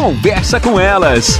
Conversa 0.00 0.58
com 0.58 0.80
elas. 0.80 1.38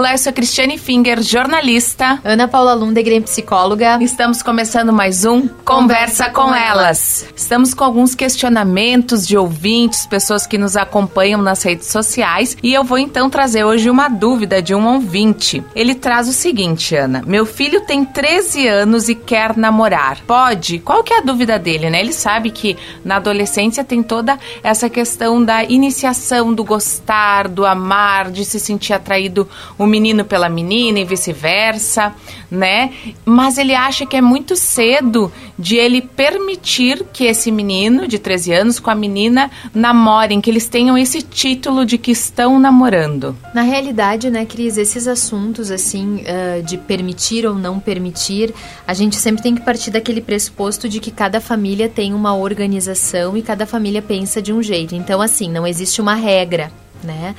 Olá, 0.00 0.12
eu 0.12 0.18
sou 0.18 0.32
Cristiane 0.32 0.78
Finger, 0.78 1.20
jornalista. 1.20 2.18
Ana 2.24 2.48
Paula 2.48 2.72
Lundegren, 2.72 3.20
psicóloga. 3.20 4.02
Estamos 4.02 4.42
começando 4.42 4.94
mais 4.94 5.26
um 5.26 5.46
Conversa 5.46 6.30
com 6.30 6.54
Elas. 6.54 7.26
Estamos 7.36 7.74
com 7.74 7.84
alguns 7.84 8.14
questionamentos 8.14 9.28
de 9.28 9.36
ouvintes, 9.36 10.06
pessoas 10.06 10.46
que 10.46 10.56
nos 10.56 10.74
acompanham 10.74 11.42
nas 11.42 11.62
redes 11.62 11.88
sociais, 11.88 12.56
e 12.62 12.72
eu 12.72 12.82
vou 12.82 12.96
então 12.96 13.28
trazer 13.28 13.62
hoje 13.62 13.90
uma 13.90 14.08
dúvida 14.08 14.62
de 14.62 14.74
um 14.74 14.90
ouvinte. 14.94 15.62
Ele 15.74 15.94
traz 15.94 16.30
o 16.30 16.32
seguinte, 16.32 16.96
Ana: 16.96 17.22
Meu 17.26 17.44
filho 17.44 17.82
tem 17.82 18.02
13 18.02 18.68
anos 18.68 19.10
e 19.10 19.14
quer 19.14 19.54
namorar. 19.54 20.22
Pode? 20.26 20.78
Qual 20.78 21.04
que 21.04 21.12
é 21.12 21.18
a 21.18 21.22
dúvida 21.22 21.58
dele, 21.58 21.90
né? 21.90 22.00
Ele 22.00 22.14
sabe 22.14 22.50
que 22.50 22.74
na 23.04 23.16
adolescência 23.16 23.84
tem 23.84 24.02
toda 24.02 24.38
essa 24.62 24.88
questão 24.88 25.44
da 25.44 25.62
iniciação, 25.62 26.54
do 26.54 26.64
gostar, 26.64 27.48
do 27.48 27.66
amar, 27.66 28.30
de 28.30 28.46
se 28.46 28.58
sentir 28.58 28.94
atraído 28.94 29.46
o 29.76 29.89
menino 29.90 30.24
pela 30.24 30.48
menina 30.48 31.00
e 31.00 31.04
vice-versa, 31.04 32.14
né? 32.50 32.92
Mas 33.24 33.58
ele 33.58 33.74
acha 33.74 34.06
que 34.06 34.16
é 34.16 34.20
muito 34.20 34.56
cedo 34.56 35.32
de 35.58 35.76
ele 35.76 36.00
permitir 36.00 37.04
que 37.12 37.24
esse 37.24 37.50
menino 37.50 38.08
de 38.08 38.18
13 38.18 38.52
anos 38.52 38.80
com 38.80 38.90
a 38.90 38.94
menina 38.94 39.50
namorem, 39.74 40.40
que 40.40 40.50
eles 40.50 40.68
tenham 40.68 40.96
esse 40.96 41.20
título 41.20 41.84
de 41.84 41.98
que 41.98 42.10
estão 42.10 42.58
namorando. 42.58 43.36
Na 43.52 43.62
realidade, 43.62 44.30
né, 44.30 44.46
Cris, 44.46 44.78
esses 44.78 45.06
assuntos 45.06 45.70
assim 45.70 46.22
uh, 46.22 46.62
de 46.62 46.78
permitir 46.78 47.46
ou 47.46 47.54
não 47.54 47.78
permitir, 47.78 48.54
a 48.86 48.94
gente 48.94 49.16
sempre 49.16 49.42
tem 49.42 49.54
que 49.54 49.62
partir 49.62 49.90
daquele 49.90 50.20
pressuposto 50.20 50.88
de 50.88 51.00
que 51.00 51.10
cada 51.10 51.40
família 51.40 51.88
tem 51.88 52.14
uma 52.14 52.34
organização 52.34 53.36
e 53.36 53.42
cada 53.42 53.66
família 53.66 54.00
pensa 54.00 54.40
de 54.40 54.52
um 54.52 54.62
jeito. 54.62 54.94
Então, 54.94 55.20
assim, 55.20 55.50
não 55.50 55.66
existe 55.66 56.00
uma 56.00 56.14
regra, 56.14 56.72
né? 57.02 57.34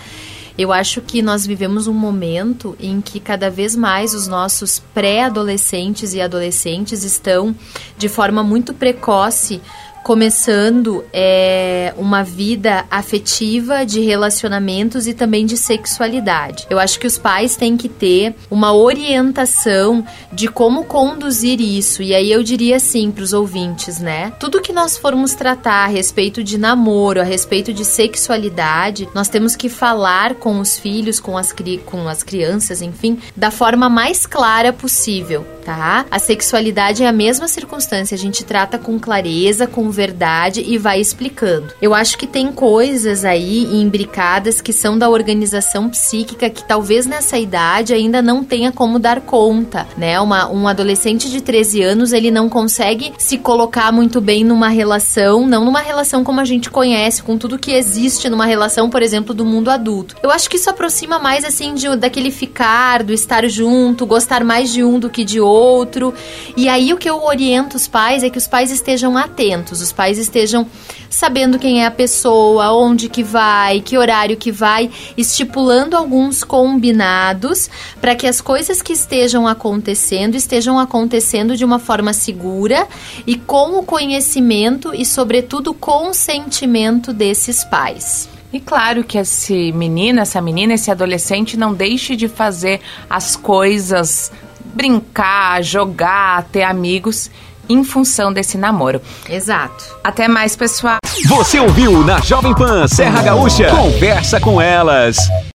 Eu 0.58 0.72
acho 0.72 1.02
que 1.02 1.22
nós 1.22 1.46
vivemos 1.46 1.88
um 1.88 1.94
momento 1.94 2.76
em 2.80 3.02
que 3.02 3.20
cada 3.20 3.50
vez 3.50 3.76
mais 3.76 4.14
os 4.14 4.28
nossos 4.28 4.80
pré-adolescentes 4.94 6.14
e 6.14 6.22
adolescentes 6.22 7.04
estão 7.04 7.56
de 7.98 8.10
forma 8.10 8.44
muito 8.44 8.74
precoce 8.74 9.62
começando 10.04 11.04
é, 11.14 11.94
uma 11.98 12.24
vida 12.24 12.86
afetiva 12.90 13.86
de 13.86 14.02
relacionamentos 14.02 15.08
e 15.08 15.14
também 15.14 15.46
de 15.46 15.58
sexualidade. 15.58 16.66
Eu 16.70 16.80
acho 16.80 17.00
que 17.00 17.08
os 17.08 17.18
pais 17.18 17.56
têm 17.56 17.78
que 17.78 17.88
ter 17.88 18.36
uma 18.50 18.74
orientação 18.74 20.06
de 20.32 20.48
como 20.48 20.86
conduzir 20.86 21.62
isso. 21.62 22.02
E 22.02 22.14
aí 22.14 22.32
eu 22.32 22.44
diria 22.44 22.78
assim 22.78 23.12
para 23.12 23.24
os 23.24 23.34
ouvintes, 23.34 24.00
né? 24.00 24.32
Tudo 24.40 24.62
que 24.62 24.74
nós 24.74 24.98
formos 24.98 25.34
tratar 25.34 25.86
a 25.86 25.88
respeito 25.88 26.44
de 26.44 26.58
namoro, 26.58 27.22
a 27.22 27.24
respeito 27.24 27.74
de 27.74 27.86
sexualidade, 27.86 29.08
nós 29.14 29.30
temos 29.30 29.56
que 29.56 29.70
falar 29.70 30.36
com 30.36 30.60
os 30.60 30.78
filhos, 30.78 31.20
com 31.20 31.38
as, 31.38 31.54
com 31.86 32.08
as 32.08 32.24
crianças, 32.24 32.82
enfim, 32.82 33.20
da 33.36 33.52
forma 33.52 33.90
mais 33.90 34.26
clara 34.26 34.74
possível, 34.74 35.46
tá? 35.64 36.06
A 36.10 36.20
sexualidade 36.20 37.04
é 37.04 37.08
a 37.08 37.14
mesma 37.14 37.48
circunstância, 37.48 38.16
a 38.16 38.18
gente 38.18 38.44
trata 38.44 38.78
com 38.78 39.00
clareza, 39.00 39.68
com 39.68 39.90
verdade 39.90 40.64
e 40.66 40.78
vai 40.78 41.00
explicando. 41.00 41.74
Eu 41.82 41.94
acho 41.94 42.18
que 42.18 42.28
tem 42.28 42.52
coisas 42.52 43.24
aí 43.24 43.64
imbricadas 43.82 44.62
que 44.62 44.74
são 44.74 44.98
da 44.98 45.10
organização 45.10 45.90
psíquica 45.90 46.50
que 46.50 46.64
talvez 46.64 47.06
nessa 47.06 47.38
idade 47.38 47.94
ainda 47.94 48.22
não 48.22 48.44
tenha 48.44 48.72
como 48.72 49.00
dar 49.00 49.22
conta, 49.22 49.88
né? 49.98 50.20
Uma, 50.20 50.50
um 50.50 50.68
adolescente 50.68 51.30
de 51.30 51.42
13 51.42 51.82
anos, 51.82 52.14
ele 52.14 52.32
não 52.32 52.50
consegue 52.50 53.14
se 53.18 53.38
colocar 53.38 53.92
muito 53.92 54.20
bem 54.20 54.44
numa 54.44 54.70
relação, 54.70 55.48
não 55.48 55.66
numa 55.66 55.82
relação 55.82 56.24
como 56.24 56.40
a 56.40 56.46
gente 56.46 56.70
conhece, 56.70 57.24
com 57.24 57.38
tudo 57.38 57.60
que 57.60 57.72
existe 57.72 58.30
numa 58.30 58.46
relação, 58.46 58.90
por 58.90 59.02
exemplo, 59.02 59.34
do 59.34 59.46
mundo 59.46 59.70
adulto. 59.70 60.16
Eu 60.24 60.32
acho 60.32 60.50
que 60.50 60.58
isso 60.58 60.70
aproxima 60.70 61.20
mais 61.20 61.44
assim 61.44 61.74
de, 61.74 61.96
daquele 61.96 62.32
ficar, 62.32 63.04
do 63.04 63.14
estar 63.14 63.48
junto, 63.48 64.06
gostar 64.06 64.44
mais 64.44 64.72
de 64.72 64.84
um 64.84 65.00
do 65.00 65.10
que 65.10 65.24
de 65.24 65.40
outro. 65.52 66.14
E 66.56 66.70
aí 66.70 66.94
o 66.94 66.98
que 66.98 67.10
eu 67.10 67.24
oriento 67.24 67.78
os 67.78 67.88
pais 67.88 68.24
é 68.24 68.30
que 68.30 68.38
os 68.38 68.48
pais 68.48 68.72
estejam 68.72 69.18
atentos 69.18 69.82
os 69.82 69.92
pais 69.92 70.18
estejam 70.18 70.68
sabendo 71.10 71.60
quem 71.60 71.84
é 71.84 71.86
a 71.86 71.92
pessoa, 71.92 72.72
onde 72.74 73.10
que 73.10 73.22
vai, 73.22 73.82
que 73.82 73.98
horário 73.98 74.38
que 74.38 74.52
vai, 74.52 74.90
estipulando 75.18 75.98
alguns 75.98 76.44
combinados 76.44 77.70
para 78.00 78.16
que 78.16 78.26
as 78.26 78.40
coisas 78.40 78.82
que 78.82 78.94
estejam 78.94 79.48
acontecendo 79.48 80.36
estejam 80.36 80.80
acontecendo 80.80 81.58
de 81.58 81.66
uma 81.66 81.80
forma 81.80 82.14
segura 82.14 82.88
e 83.28 83.36
com 83.36 83.78
o 83.78 83.84
conhecimento 83.84 84.94
e 84.94 85.06
sobretudo 85.06 85.74
consentimento 85.74 87.12
desses 87.12 87.64
pais. 87.64 88.30
E 88.54 88.60
claro 88.60 89.04
que 89.04 89.18
esse 89.18 89.72
menino, 89.72 90.20
essa 90.20 90.42
menina, 90.42 90.74
esse 90.74 90.92
adolescente 90.92 91.56
não 91.58 91.74
deixe 91.74 92.18
de 92.18 92.28
fazer 92.28 92.82
as 93.10 93.36
coisas, 93.36 94.30
brincar, 94.74 95.64
jogar, 95.64 96.44
ter 96.52 96.64
amigos 96.64 97.30
em 97.70 97.84
função 97.84 98.34
desse 98.34 98.58
namoro. 98.58 99.02
Exato. 99.30 99.96
Até 100.04 100.28
mais, 100.28 100.56
pessoal. 100.56 100.98
Você 101.28 101.60
ouviu 101.60 102.04
na 102.04 102.20
Jovem 102.20 102.54
Pan 102.54 102.88
Serra 102.88 103.22
Gaúcha? 103.22 103.70
Conversa 103.70 104.40
com 104.40 104.60
elas. 104.60 105.18